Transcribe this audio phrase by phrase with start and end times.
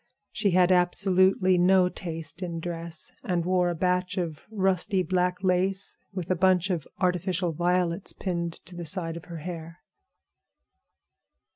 [0.31, 5.95] She had absolutely no taste in dress, and wore a batch of rusty black lace
[6.11, 9.83] with a bunch of artificial violets pinned to the side of her hair.